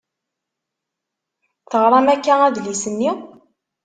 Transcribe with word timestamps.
Teɣṛam 1.69 2.07
akka 2.13 2.35
adlis-nni? 2.47 3.11